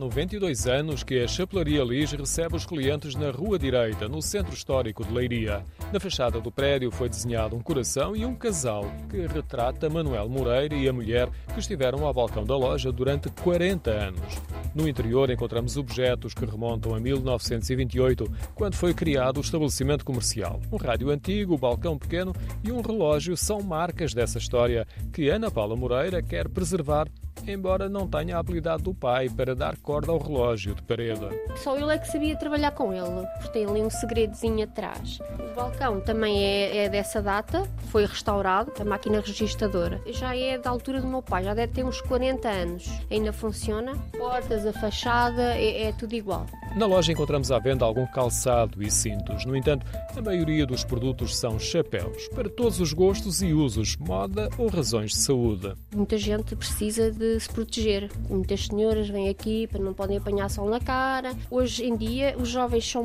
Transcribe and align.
92 0.00 0.66
anos 0.66 1.02
que 1.02 1.22
a 1.22 1.28
Chapelaria 1.28 1.84
Lis 1.84 2.12
recebe 2.12 2.56
os 2.56 2.64
clientes 2.64 3.14
na 3.14 3.30
Rua 3.30 3.58
Direita, 3.58 4.08
no 4.08 4.22
Centro 4.22 4.54
Histórico 4.54 5.04
de 5.04 5.12
Leiria. 5.12 5.62
Na 5.92 6.00
fachada 6.00 6.40
do 6.40 6.50
prédio 6.50 6.90
foi 6.90 7.06
desenhado 7.06 7.54
um 7.54 7.60
coração 7.60 8.16
e 8.16 8.24
um 8.24 8.34
casal 8.34 8.90
que 9.10 9.26
retrata 9.26 9.90
Manuel 9.90 10.26
Moreira 10.26 10.74
e 10.74 10.88
a 10.88 10.92
mulher 10.92 11.28
que 11.52 11.60
estiveram 11.60 12.06
ao 12.06 12.14
balcão 12.14 12.44
da 12.44 12.56
loja 12.56 12.90
durante 12.90 13.28
40 13.28 13.90
anos. 13.90 14.40
No 14.74 14.88
interior 14.88 15.28
encontramos 15.28 15.76
objetos 15.76 16.32
que 16.32 16.46
remontam 16.46 16.94
a 16.94 16.98
1928, 16.98 18.24
quando 18.54 18.76
foi 18.76 18.94
criado 18.94 19.36
o 19.36 19.42
estabelecimento 19.42 20.02
comercial. 20.02 20.62
Um 20.72 20.78
rádio 20.78 21.10
antigo, 21.10 21.56
um 21.56 21.58
balcão 21.58 21.98
pequeno 21.98 22.34
e 22.64 22.72
um 22.72 22.80
relógio 22.80 23.36
são 23.36 23.60
marcas 23.60 24.14
dessa 24.14 24.38
história 24.38 24.86
que 25.12 25.28
Ana 25.28 25.50
Paula 25.50 25.76
Moreira 25.76 26.22
quer 26.22 26.48
preservar 26.48 27.06
embora 27.52 27.88
não 27.88 28.06
tenha 28.06 28.36
a 28.36 28.40
habilidade 28.40 28.82
do 28.82 28.94
pai 28.94 29.28
para 29.28 29.54
dar 29.54 29.76
corda 29.78 30.12
ao 30.12 30.18
relógio 30.18 30.74
de 30.74 30.82
parede. 30.82 31.26
Só 31.56 31.76
ele 31.76 31.92
é 31.92 31.98
que 31.98 32.08
sabia 32.08 32.36
trabalhar 32.36 32.70
com 32.72 32.92
ele, 32.92 33.26
porque 33.34 33.48
tem 33.50 33.66
ali 33.66 33.82
um 33.82 33.90
segredozinho 33.90 34.64
atrás. 34.64 35.18
O 35.38 35.54
balcão 35.54 36.00
também 36.00 36.42
é, 36.44 36.84
é 36.84 36.88
dessa 36.88 37.20
data, 37.20 37.66
foi 37.90 38.06
restaurado, 38.06 38.72
a 38.80 38.84
máquina 38.84 39.20
registradora. 39.20 40.00
Já 40.06 40.36
é 40.36 40.58
da 40.58 40.70
altura 40.70 41.00
do 41.00 41.06
meu 41.06 41.22
pai, 41.22 41.44
já 41.44 41.54
deve 41.54 41.72
ter 41.72 41.84
uns 41.84 42.00
40 42.00 42.48
anos. 42.48 42.88
Ainda 43.10 43.32
funciona, 43.32 43.96
portas, 44.16 44.66
a 44.66 44.72
fachada, 44.72 45.54
é, 45.54 45.88
é 45.88 45.92
tudo 45.92 46.14
igual. 46.14 46.46
Na 46.76 46.86
loja 46.86 47.10
encontramos 47.10 47.50
à 47.50 47.58
venda 47.58 47.84
algum 47.84 48.06
calçado 48.06 48.80
e 48.80 48.88
cintos. 48.90 49.44
No 49.44 49.56
entanto, 49.56 49.84
a 50.16 50.22
maioria 50.22 50.64
dos 50.64 50.84
produtos 50.84 51.36
são 51.36 51.58
chapéus, 51.58 52.28
para 52.28 52.48
todos 52.48 52.80
os 52.80 52.92
gostos 52.92 53.42
e 53.42 53.52
usos, 53.52 53.96
moda 53.96 54.48
ou 54.56 54.68
razões 54.68 55.10
de 55.10 55.16
saúde. 55.16 55.74
Muita 55.94 56.16
gente 56.16 56.54
precisa 56.54 57.10
de 57.10 57.40
se 57.40 57.48
proteger. 57.48 58.08
Muitas 58.28 58.66
senhoras 58.66 59.08
vêm 59.08 59.28
aqui 59.28 59.66
para 59.66 59.82
não 59.82 59.92
podem 59.92 60.18
apanhar 60.18 60.48
sol 60.48 60.68
na 60.68 60.78
cara. 60.78 61.34
Hoje 61.50 61.84
em 61.84 61.96
dia, 61.96 62.36
os 62.38 62.48
jovens 62.48 62.88
são 62.88 63.04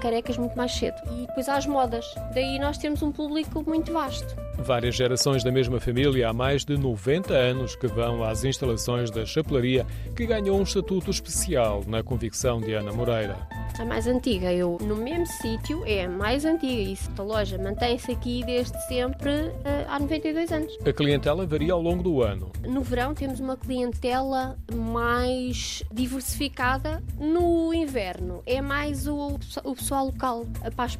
carecas 0.00 0.36
muito 0.36 0.54
mais 0.54 0.72
cedo. 0.72 0.96
E 1.10 1.26
depois 1.26 1.48
há 1.48 1.56
as 1.56 1.66
modas. 1.66 2.04
Daí 2.34 2.58
nós 2.58 2.76
temos 2.76 3.02
um 3.02 3.10
público 3.10 3.64
muito 3.66 3.92
vasto. 3.92 4.36
Várias 4.58 4.94
gerações 4.94 5.44
da 5.44 5.52
mesma 5.52 5.78
família 5.78 6.28
há 6.28 6.32
mais 6.32 6.64
de 6.64 6.76
90 6.76 7.32
anos 7.32 7.76
que 7.76 7.86
vão 7.86 8.24
às 8.24 8.42
instalações 8.42 9.10
da 9.10 9.24
chapelaria, 9.24 9.86
que 10.14 10.26
ganhou 10.26 10.58
um 10.58 10.62
estatuto 10.62 11.10
especial 11.10 11.82
na 11.86 12.02
convicção 12.02 12.60
de 12.60 12.72
Ana 12.72 12.90
Moreira. 13.06 13.36
A 13.78 13.84
mais 13.84 14.08
antiga, 14.08 14.52
eu 14.52 14.78
no 14.80 14.96
mesmo 14.96 15.26
sítio, 15.26 15.84
é 15.86 16.06
a 16.06 16.08
mais 16.08 16.44
antiga. 16.44 16.90
E 16.90 16.98
a 17.16 17.22
loja 17.22 17.56
mantém-se 17.56 18.10
aqui 18.10 18.42
desde 18.44 18.76
sempre 18.88 19.30
uh, 19.30 19.86
há 19.86 19.98
92 20.00 20.50
anos. 20.50 20.76
A 20.84 20.92
clientela 20.92 21.46
varia 21.46 21.72
ao 21.72 21.80
longo 21.80 22.02
do 22.02 22.20
ano. 22.20 22.50
No 22.66 22.82
verão 22.82 23.14
temos 23.14 23.38
uma 23.38 23.56
clientela 23.56 24.58
mais 24.74 25.84
diversificada. 25.92 27.00
No 27.20 27.72
inverno 27.72 28.42
é 28.44 28.60
mais 28.60 29.06
o, 29.06 29.38
o 29.62 29.74
pessoal 29.76 30.06
local. 30.06 30.44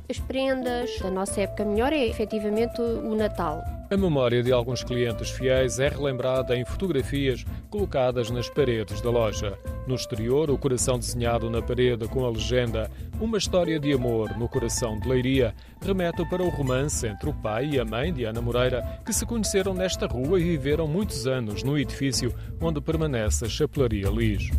As 0.09 0.19
prendas. 0.21 1.01
A 1.03 1.11
nossa 1.11 1.41
época 1.41 1.65
melhor 1.65 1.93
é 1.93 2.07
efetivamente 2.07 2.81
o 2.81 3.17
Natal. 3.17 3.65
A 3.89 3.97
memória 3.97 4.43
de 4.43 4.51
alguns 4.51 4.83
clientes 4.83 5.31
fiéis 5.31 5.79
é 5.79 5.89
relembrada 5.89 6.57
em 6.57 6.65
fotografias 6.65 7.45
colocadas 7.71 8.31
nas 8.31 8.49
paredes 8.49 9.01
da 9.01 9.11
loja. 9.11 9.57
No 9.87 9.95
exterior, 9.95 10.51
o 10.51 10.59
coração 10.59 10.99
desenhado 10.99 11.49
na 11.49 11.63
parede 11.63 12.09
com 12.09 12.25
a 12.25 12.31
legenda 12.31 12.91
Uma 13.21 13.39
história 13.39 13.79
de 13.79 13.93
amor 13.93 14.37
no 14.37 14.49
coração 14.49 14.99
de 14.99 15.09
Leiria 15.09 15.55
remete 15.81 16.29
para 16.29 16.43
o 16.43 16.49
romance 16.49 17.07
entre 17.07 17.31
o 17.31 17.33
pai 17.33 17.71
e 17.75 17.79
a 17.79 17.85
mãe 17.85 18.13
de 18.13 18.25
Ana 18.25 18.43
Moreira, 18.43 18.83
que 19.07 19.13
se 19.13 19.25
conheceram 19.25 19.73
nesta 19.73 20.09
rua 20.09 20.41
e 20.41 20.43
viveram 20.43 20.89
muitos 20.89 21.25
anos 21.29 21.63
no 21.63 21.79
edifício 21.79 22.35
onde 22.61 22.81
permanece 22.81 23.45
a 23.45 23.49
Chapelaria 23.49 24.11
Lis. 24.11 24.51